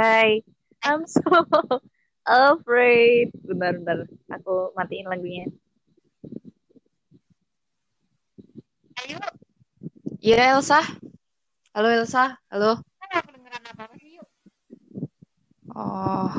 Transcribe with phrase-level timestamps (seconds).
[0.00, 0.40] Hai,
[0.80, 1.20] I'm so
[2.24, 3.36] afraid.
[3.44, 4.08] Bentar, bentar.
[4.32, 5.44] Aku matiin lagunya.
[9.04, 9.20] Ayo,
[10.24, 10.80] Iya, Elsa.
[11.76, 12.40] Halo, Elsa.
[12.48, 12.80] Halo.
[12.96, 14.28] kan nggak kedengeran apa-apa sih yuk.
[15.76, 16.32] Oh.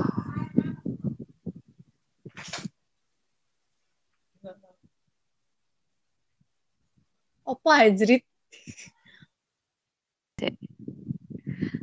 [7.45, 8.25] Apa anjrit?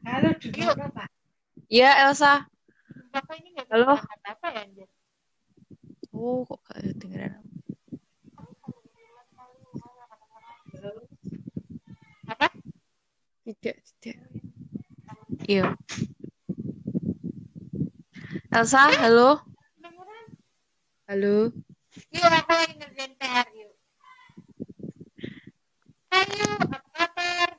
[0.03, 1.18] Halo, dengar apa?
[1.69, 2.49] Iya, Elsa.
[3.13, 4.01] Bapak ini nggak Halo?
[4.01, 4.89] apa-apa ya anjir.
[6.17, 7.45] Oh, kok gak kedengeran?
[12.25, 12.49] Apa?
[13.45, 14.17] Tidak, tidak.
[15.45, 15.77] Iya.
[18.49, 19.45] Elsa, halo.
[21.05, 21.53] Halo.
[22.17, 23.73] Yuk, aku lagi ngerjain PR yuk.
[26.17, 27.51] Ayo, apa kabar?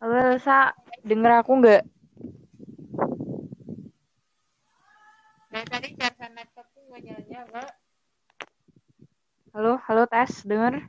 [0.00, 0.72] Halo, Elsa.
[1.04, 1.84] Denger aku nggak?
[5.48, 7.64] Dari tadi charger laptopku nggak nyala-nyala.
[10.28, 10.44] Tes.
[10.44, 10.84] Denger?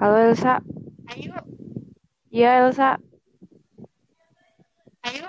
[0.00, 0.64] Halo, Elsa.
[1.12, 1.36] Ayo,
[2.32, 2.96] Iya, Elsa.
[5.04, 5.28] ayo.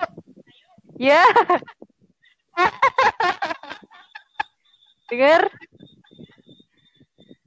[0.96, 1.20] Iya.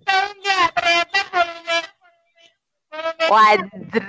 [0.05, 1.77] Ternyata volume
[2.93, 4.05] volume Wajar.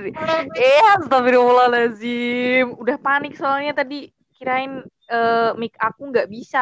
[0.53, 2.77] Eh, astagfirullahaladzim.
[2.77, 6.61] Udah panik soalnya tadi kirain eh, mic aku nggak bisa.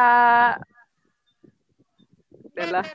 [2.49, 2.85] Udahlah,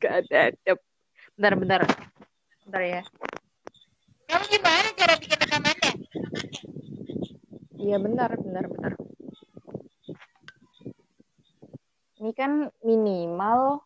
[0.00, 0.78] gak ada adab.
[1.36, 1.80] Bentar, bentar.
[2.64, 3.02] Bentar ya.
[4.28, 5.92] Kamu gimana cara bikin rekamannya?
[7.80, 8.92] Iya, bentar, bentar, bentar.
[12.20, 13.80] Ini kan minimal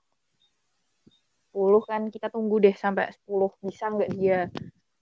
[1.55, 2.03] 10 kan.
[2.11, 3.55] Kita tunggu deh sampai 10.
[3.63, 4.51] Bisa nggak dia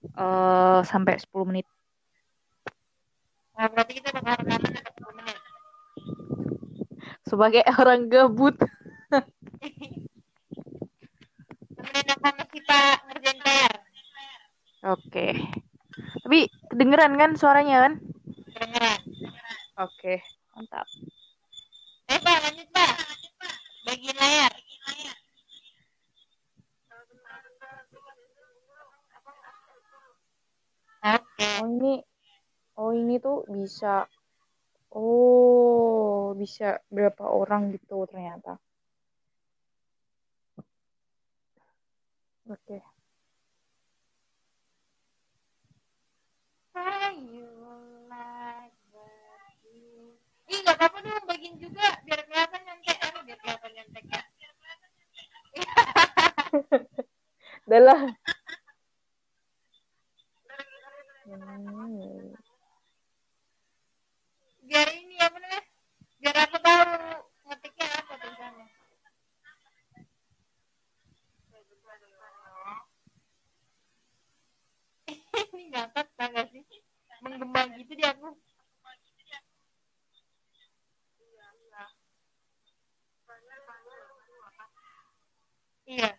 [0.03, 1.65] eh sampai 10 menit?
[3.57, 4.92] Nah, berarti kita bakal rekaman ada 10 menit.
[7.33, 8.53] Sebagai orang gabut.
[11.73, 13.73] Temenin si Pak ngerjain PR.
[14.93, 15.33] Oke.
[16.21, 17.93] Tapi kedengeran kan suaranya kan?
[18.53, 19.01] Kedengeran.
[19.81, 20.21] Oke,
[20.53, 20.85] mantap.
[22.13, 22.93] Eh Pak, lanjut Pak.
[23.89, 24.53] Bagiin layar.
[31.03, 31.49] Oke.
[31.57, 31.93] Oh ini,
[32.77, 34.05] oh ini tuh bisa,
[36.43, 38.59] bisa berapa orang gitu ternyata.
[42.51, 42.83] Oke.
[46.75, 47.39] Bagi.
[50.51, 52.97] Ih nggak apa-apa dong bagiin juga biar kelihatan nyontek.
[52.99, 54.21] Eh, biar kelihatan nyontek ya.
[57.71, 58.01] Udah lah.
[61.23, 62.35] Hmm.
[64.67, 65.63] Biar ini apa namanya?
[66.19, 66.83] Biar aku tahu
[67.47, 68.67] ngetiknya apa tulisannya.
[75.53, 76.63] ini ngangkat tau gak sih?
[77.23, 78.35] Menggembang gitu di aku.
[85.83, 86.15] Iya.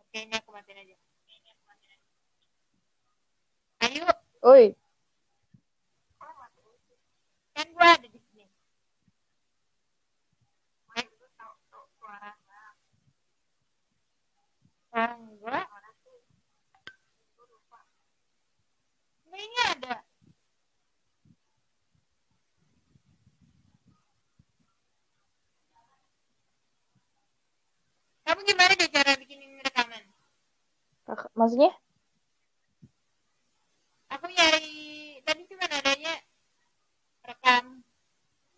[0.00, 1.96] Oke, ini aku matiin aja.
[3.84, 4.06] Ayo,
[4.42, 4.64] Oi,
[7.56, 8.44] kan gua ada di sini.
[14.92, 15.64] Nah,
[19.36, 19.96] ini ada.
[28.26, 30.02] Kamu gimana deh cara bikin ini rekaman?
[31.06, 31.70] Kakak- maksudnya?
[34.16, 36.14] Aku nyari tadi cuma adanya
[37.26, 37.84] rekam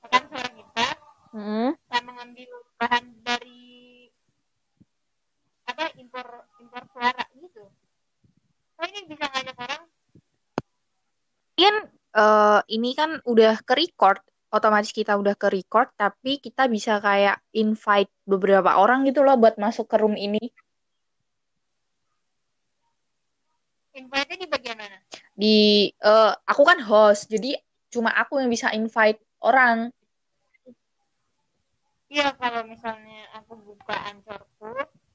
[0.07, 0.89] rekam suara kita
[1.29, 1.77] Hmm.
[1.93, 4.09] sama ngambil bahan dari
[5.69, 7.69] apa impor impor suara gitu.
[8.79, 9.83] Oh ini bisa ngajak orang?
[11.59, 16.97] Kan eh, ini kan udah ke record, otomatis kita udah ke record, tapi kita bisa
[17.03, 20.49] kayak invite beberapa orang gitu loh buat masuk ke room ini.
[23.99, 24.99] Invite di bagian mana?
[25.39, 27.55] Di eh, aku kan host, jadi
[27.95, 29.95] cuma aku yang bisa invite orang.
[32.09, 34.73] Iya kalau misalnya aku buka ancorku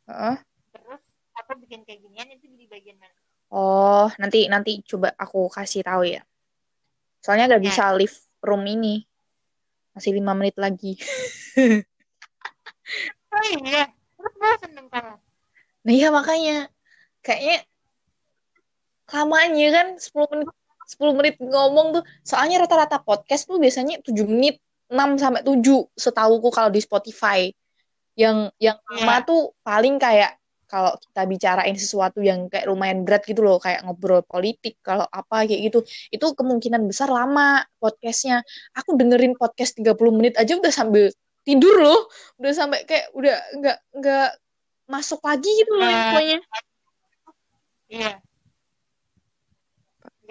[0.07, 0.37] Heeh.
[0.71, 1.01] terus
[1.33, 3.17] aku bikin kayak ginian itu di bagian mana?
[3.49, 6.21] Oh, nanti nanti coba aku kasih tahu ya.
[7.19, 7.67] Soalnya nggak Ya.
[7.69, 8.13] bisa leave
[8.45, 9.03] room ini.
[9.93, 10.97] Masih lima menit lagi.
[13.33, 15.17] oh iya terus bosen dong kalau
[15.83, 16.69] Nah iya makanya
[17.25, 17.65] kayaknya
[19.05, 20.47] kelamaan ya kan 10 menit
[20.83, 22.03] 10 menit ngomong tuh.
[22.21, 24.59] Soalnya rata-rata podcast tuh biasanya 7 menit
[24.91, 27.47] 6 sampai 7 setauku kalau di Spotify.
[28.13, 29.25] Yang yang lama Iya.
[29.25, 30.37] tuh paling kayak
[30.69, 35.45] kalau kita bicarain sesuatu yang kayak lumayan berat gitu loh, kayak ngobrol politik, kalau apa
[35.45, 35.79] kayak gitu,
[36.09, 38.41] itu kemungkinan besar lama podcastnya.
[38.73, 41.13] Aku dengerin podcast 30 menit aja udah sambil
[41.45, 42.09] tidur loh,
[42.41, 44.29] udah sampai kayak udah nggak nggak
[44.89, 46.37] masuk lagi gitu loh Nggak- infonya.
[47.87, 48.11] iya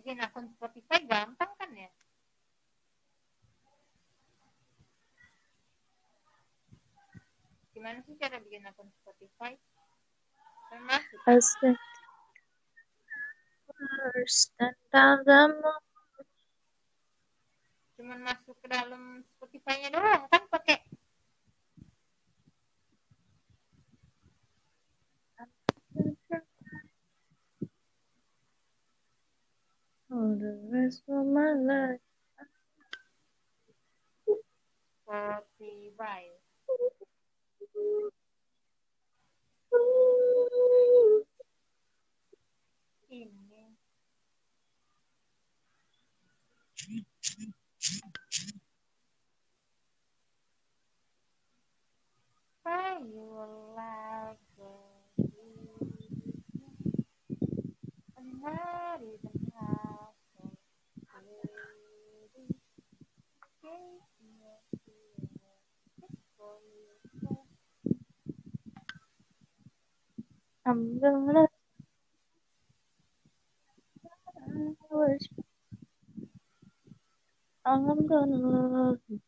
[0.00, 1.92] bikin akun Spotify gampang kan ya?
[7.76, 9.60] Gimana sih cara bikin akun Spotify?
[10.72, 11.20] Kan masuk.
[18.00, 20.80] Cuman masuk ke dalam Spotify-nya doang kan pakai
[30.10, 32.00] For the rest of my life.
[35.06, 36.24] Spotify.
[37.62, 38.19] Ini.
[71.02, 71.48] I'm gonna.
[77.64, 79.20] Love you.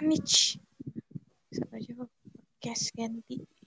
[0.00, 0.56] Amich.
[1.52, 3.57] Siapa aja podcast ganti.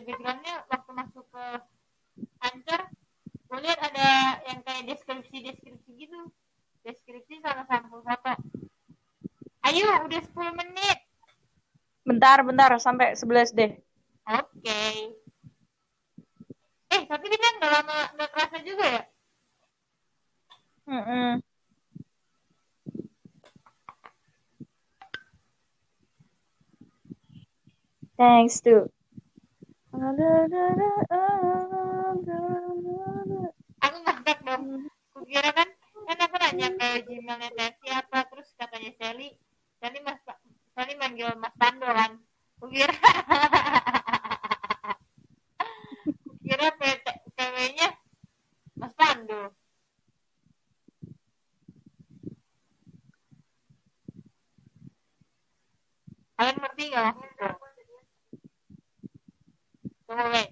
[0.00, 1.44] ada backgroundnya waktu masuk ke
[2.40, 2.82] Anchor
[3.52, 4.08] gue lihat ada
[4.48, 6.20] yang kayak deskripsi deskripsi gitu
[6.88, 8.32] deskripsi sama sampul foto
[9.68, 10.98] ayo udah 10 menit
[12.08, 13.76] bentar bentar sampai 11 deh
[14.24, 15.12] oke okay.
[16.96, 19.02] eh tapi kita nggak kan lama nggak kerasa juga ya
[20.88, 21.32] mm -mm.
[28.20, 28.92] Thanks too.
[35.30, 35.68] Kukira kan?
[36.10, 39.30] Kan aku nanya ke gmailnya Tesi apa terus katanya Sally
[39.78, 40.18] Sally mas
[40.74, 42.18] Sally manggil Mas Pando kan.
[42.58, 42.90] Kukira
[46.26, 47.06] kukira PT
[47.38, 47.88] PW-nya
[48.74, 49.54] Mas Pando
[56.40, 57.98] kalian ngerti nggak maksudku
[60.08, 60.50] tunggu wait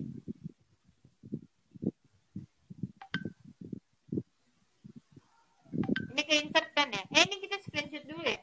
[6.18, 8.42] ini ke insert kan ya eh ini kita screenshot dulu ya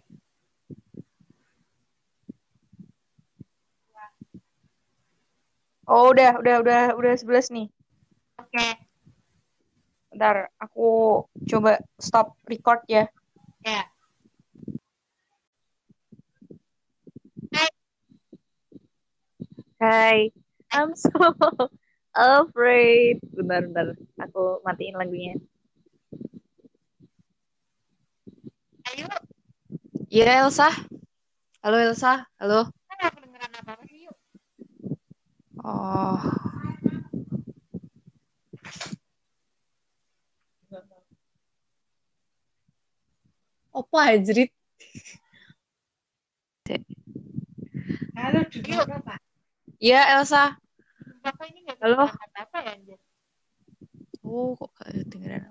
[6.26, 7.70] Oh, udah, udah, udah, udah 11 nih.
[8.42, 8.66] oke
[10.10, 13.06] Bentar, aku coba stop record ya.
[13.62, 13.86] ya
[19.78, 20.34] Hai,
[20.74, 21.14] I'm so
[22.18, 23.22] afraid.
[23.30, 23.94] Bentar, bentar.
[24.26, 25.38] Aku matiin lagunya.
[28.90, 29.06] ayo
[30.10, 30.74] Iya, Elsa.
[31.62, 32.26] Halo, Elsa.
[32.42, 32.74] Halo.
[32.90, 34.18] kan nggak kedengeran apa apa sih yuk
[35.68, 36.22] Oh.
[43.96, 44.52] Apa ajrit?
[48.12, 49.24] Halo, duduk Pak.
[49.80, 50.60] Iya, Elsa.
[51.24, 52.12] Bapak ini nggak Halo?
[52.12, 53.00] apa apa ya anjir
[54.20, 55.48] Oh, kok gak kedengeran?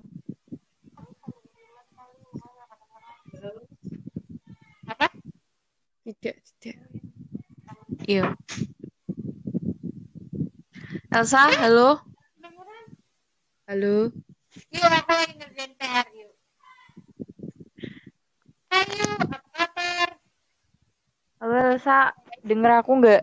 [4.93, 5.07] apa
[6.05, 6.77] Tidak, tidak.
[8.05, 8.37] Iya.
[11.17, 11.97] Elsa, halo.
[13.65, 14.13] Halo.
[14.69, 16.35] yuk aku lagi ngerjain PR yuk
[18.75, 20.09] ayo apa kabar
[21.85, 22.17] Elsa.
[22.41, 23.23] Denger aku nggak?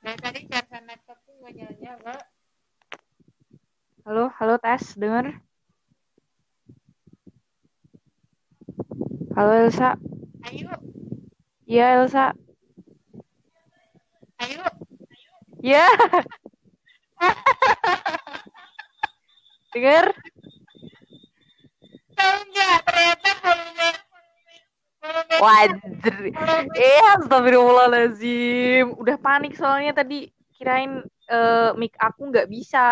[0.00, 2.16] dari tadi charger laptopku nggak nyala nyala
[4.08, 4.96] Halo, halo, tes.
[4.96, 5.36] Denger?
[9.36, 10.00] Halo, Elsa.
[10.48, 10.72] ayo
[11.68, 12.32] Iya, Elsa.
[14.40, 14.64] ayo
[15.60, 15.84] Iya.
[19.76, 20.06] Denger?
[22.16, 24.05] tahu nggak ternyata volume
[25.36, 25.78] Wajar.
[26.74, 28.96] Eh, astagfirullahaladzim.
[28.96, 32.86] Udah panik soalnya tadi kirain eh, mic aku nggak bisa.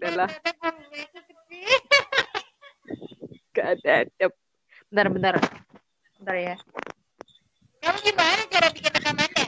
[0.00, 0.30] Udahlah,
[3.52, 3.96] gak ada.
[4.88, 5.34] Bentar, bentar.
[6.16, 6.56] Bentar ya.
[7.80, 9.46] kamu gimana cara bikin rekamannya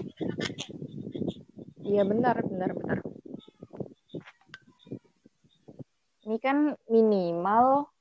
[1.84, 2.98] Iya, benar, benar, benar.
[6.24, 7.91] Ini kan minimal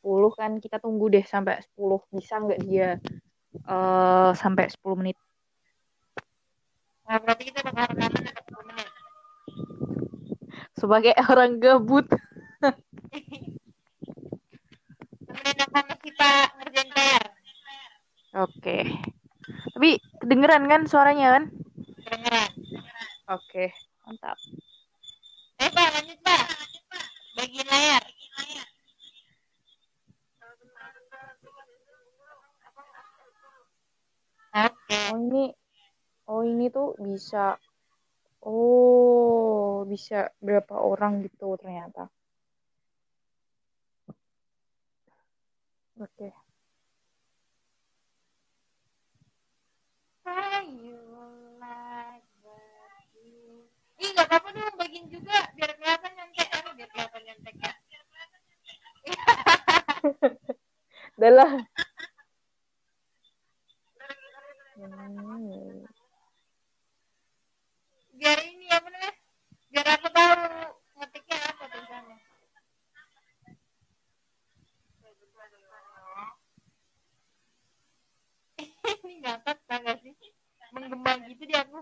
[0.00, 0.56] 10 kan.
[0.58, 2.00] Kita tunggu deh sampai 10.
[2.10, 2.96] Bisa nggak dia
[3.50, 5.18] eh sampai 10 menit?
[7.02, 8.88] nah berarti kita bakal rekaman sampai 10 menit
[10.72, 12.06] Sebagai orang gabut.
[15.26, 17.24] temenin aku sama si Pak ngerjain PR
[18.38, 18.78] Oke.
[19.74, 19.90] Tapi
[20.22, 21.44] kedengeran kan suaranya kan?
[21.98, 22.50] kedengeran
[23.26, 23.74] Oke,
[24.06, 24.38] mantap.
[25.58, 26.42] eh Pak lanjut Pak
[27.34, 28.02] bagiin layar
[34.50, 35.44] oke Oh ini,
[36.26, 37.60] oh ini tuh bisa,
[38.40, 42.08] oh bisa berapa orang gitu ternyata.
[46.00, 46.32] Oke.
[50.24, 50.96] Bagi.
[54.00, 57.72] Ih nggak apa-apa dong bagiin juga biar kelihatan nyontek aduh biar kelihatan nyonteknya.
[61.20, 61.52] Udah lah.
[64.80, 65.84] Hmm.
[68.16, 69.12] Biar ini apa namanya?
[69.68, 70.32] Biar aku tahu
[70.96, 72.18] ngetiknya apa tulisannya.
[79.00, 80.12] ini ngangkat tangga sih
[80.70, 81.80] menggembang gitu di aku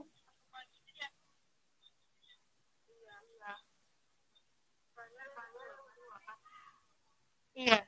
[7.58, 7.82] iya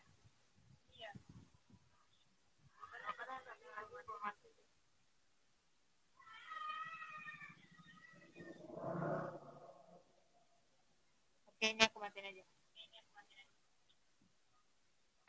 [12.30, 12.42] aja.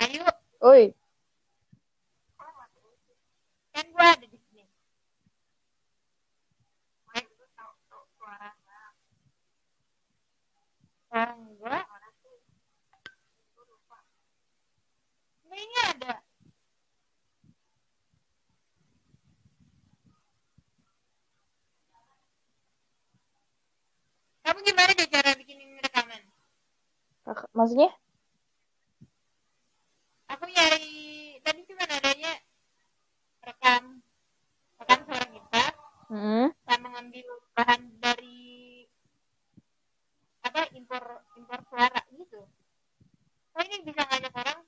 [0.01, 0.25] Ayo,
[0.61, 0.83] Oi,
[3.73, 4.63] kan gua ada di sini.
[11.11, 11.85] Enggak.
[15.49, 16.13] Nah, ini ada.
[24.41, 26.21] Kamu gimana deh cara bikin rekaman?
[27.27, 27.93] Kak- maksudnya?
[30.33, 32.33] Aku nyari tadi cuma adanya
[33.45, 34.01] rekam
[34.81, 35.63] rekam suara kita
[36.11, 36.51] Hmm.
[36.67, 37.23] sama ngambil
[37.55, 38.83] bahan dari
[40.43, 42.43] apa impor impor suara gitu.
[43.55, 44.59] Oh ini bisa ngajak orang?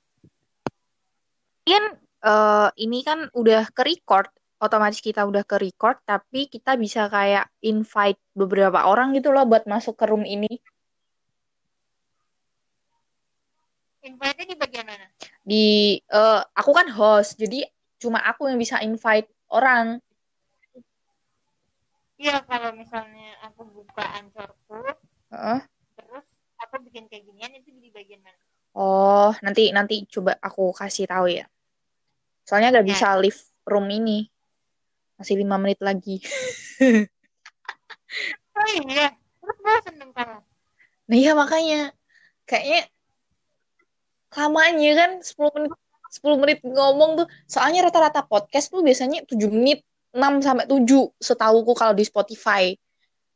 [1.68, 1.84] Kan
[2.24, 4.32] eh, ini kan udah ke record,
[4.64, 9.68] otomatis kita udah ke record, tapi kita bisa kayak invite beberapa orang gitu loh buat
[9.68, 10.64] masuk ke room ini.
[14.04, 15.08] Invite di bagian mana?
[15.48, 17.64] Di eh, aku kan host, jadi
[18.04, 20.04] cuma aku yang bisa invite orang.
[22.20, 24.80] Iya kalau misalnya aku buka ancorku
[25.34, 25.60] Heeh.
[25.98, 26.24] terus
[26.62, 28.40] aku bikin kayak ginian itu di bagian mana?
[28.76, 31.46] Oh, nanti nanti coba aku kasih tahu ya.
[32.48, 32.92] Soalnya nggak Ya.
[32.96, 34.28] bisa live room ini.
[35.16, 36.20] Masih lima menit lagi.
[38.54, 39.10] Oh iya,
[39.42, 40.14] terus bosan dong.
[41.10, 41.90] Nah iya makanya
[42.46, 42.86] kayaknya
[44.36, 45.72] lamanya kan 10 menit
[46.14, 47.28] 10 menit ngomong tuh.
[47.50, 49.82] Soalnya rata-rata podcast tuh biasanya 7 menit
[50.14, 52.74] 6 sampai 7 setauku kalau di Spotify.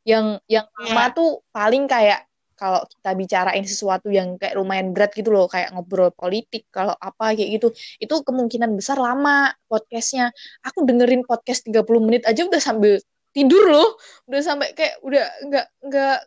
[0.06, 1.16] Yang yang lama Iya.
[1.16, 2.22] tuh paling kayak
[2.54, 7.30] kalau kita bicarain sesuatu yang kayak lumayan berat gitu loh, kayak ngobrol politik, kalau apa
[7.38, 7.70] kayak gitu,
[8.02, 10.34] itu kemungkinan besar lama podcastnya.
[10.66, 12.98] Aku dengerin podcast 30 menit aja udah sambil
[13.30, 13.94] tidur loh,
[14.26, 16.18] udah sampai kayak udah nggak nggak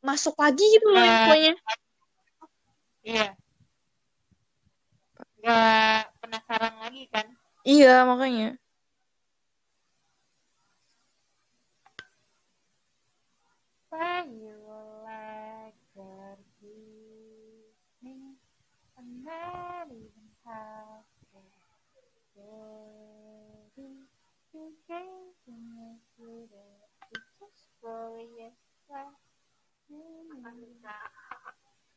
[0.00, 1.08] masuk lagi gitu loh Nah.
[1.28, 1.52] infonya.
[3.04, 3.26] Iya.
[5.54, 7.26] Gak penasaran lagi kan?
[7.62, 8.58] Iya, makanya.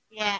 [0.10, 0.38] Why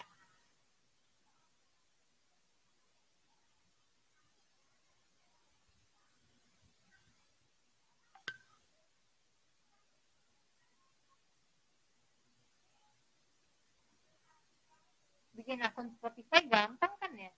[15.48, 17.32] bikin akun Spotify gampang kan ya?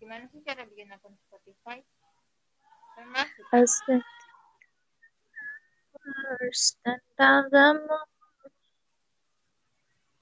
[0.00, 1.84] Gimana sih cara bikin akun Spotify?
[3.04, 3.44] Masuk.
[3.52, 4.00] Asik.
[5.92, 7.04] First and
[7.52, 8.08] the moon.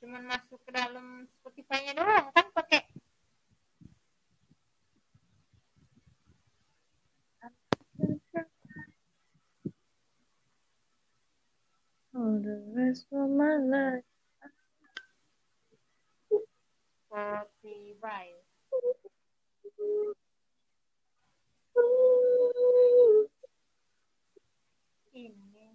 [0.03, 2.89] Cuman masuk ke dalam Spotify-nya doang kan pakai
[12.12, 14.05] For the rest of my life.
[17.11, 18.29] Spotify.
[25.14, 25.66] Ini.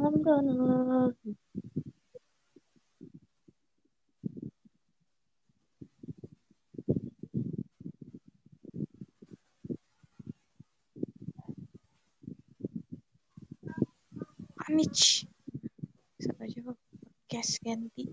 [0.02, 1.36] Love you.
[14.66, 15.22] Anich.
[16.18, 18.10] Siapa coba podcast ganti.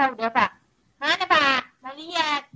[0.00, 0.50] Ah, udah Pak.
[0.96, 1.60] Mana Pak?
[1.84, 2.48] Mau lihat.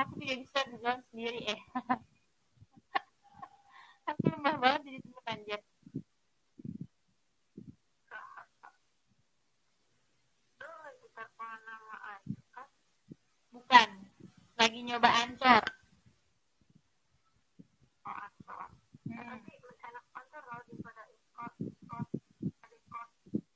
[0.00, 1.60] Aku tidak bisa berjalan sendiri eh.
[4.08, 5.60] Aku lemah banget jadi tempat anjir.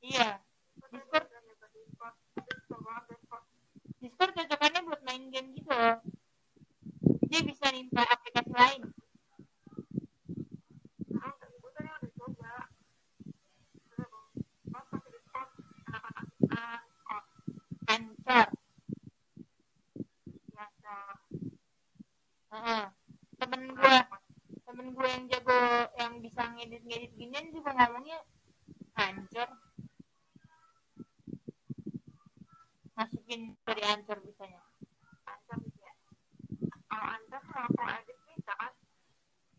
[0.08, 0.40] iya
[0.88, 1.28] Discord
[4.00, 6.00] Discord cocokannya buat main game gitu loh
[7.28, 8.82] dia bisa nimpa aplikasi lain
[17.88, 18.48] Anchor
[23.38, 23.96] Temen gue
[24.66, 25.60] temen gue yang jago
[25.96, 28.20] yang bisa ngedit ngedit ginian juga ngomongnya
[28.98, 29.48] hancur
[32.92, 34.60] masukin dari ancur bisanya
[36.88, 38.72] kalau ancur kalau edit bisa kan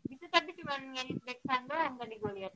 [0.06, 2.54] bisa tapi cuma ngedit background doang tadi gue lihat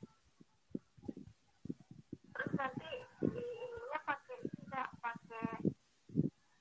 [2.34, 2.90] terus nanti
[3.24, 5.50] ininya pakai tidak pakai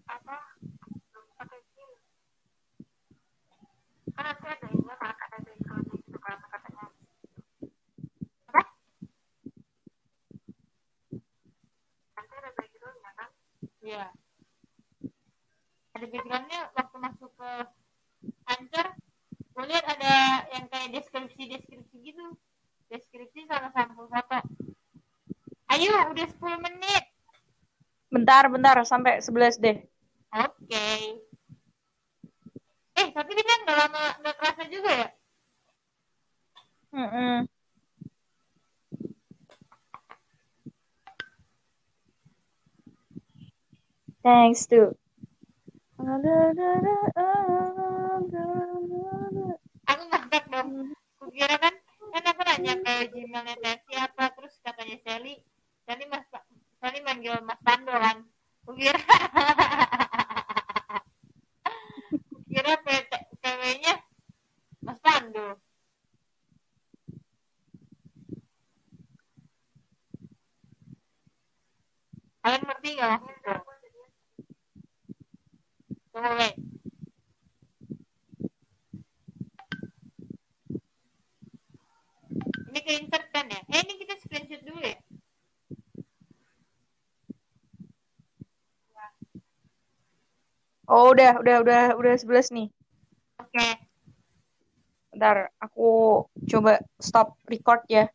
[0.08, 0.36] apa
[1.36, 1.90] pakai sim
[4.12, 6.84] kan nanti ada ininya kalau ada background gitu kalau katanya
[8.52, 8.62] apa
[12.14, 13.30] nanti ada backgroundnya kan
[13.80, 14.06] iya
[16.02, 17.50] ada backgroundnya waktu masuk ke
[18.50, 18.86] Anchor
[19.38, 20.14] gue lihat ada
[20.50, 22.26] yang kayak deskripsi deskripsi gitu
[22.90, 24.42] deskripsi sama sampul foto
[25.70, 27.06] ayo udah 10 menit
[28.10, 29.78] Bentar, bentar, sampai 11 deh.
[30.34, 30.86] oke
[32.98, 35.08] eh tapi kita nggak lama nggak kerasa juga ya
[36.92, 37.46] Mm-mm.
[44.26, 44.98] Thanks to.
[46.02, 46.18] Aku
[50.10, 50.90] ngakak dong.
[51.22, 51.70] Kukira kan
[52.10, 55.38] kan aku nanya ke gmailnya Tesi apa terus katanya Sally
[55.86, 56.26] Sally mas
[56.82, 57.62] Sally manggil Mas
[58.66, 58.98] kukira
[62.34, 63.94] kukira PT PW-nya
[64.82, 65.62] Mas Tando
[72.42, 74.02] kalian ngerti nggak maksudku
[76.12, 76.56] tunggu wait
[82.68, 84.98] ini ke insert kan ya eh ini kita screenshot dulu ya
[90.92, 92.68] Oh, udah, udah, udah, udah 11 nih.
[93.38, 93.66] oke
[95.12, 98.08] Bentar, aku coba stop record ya